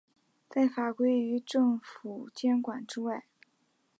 [0.49, 3.25] 在法规与政府监管之外。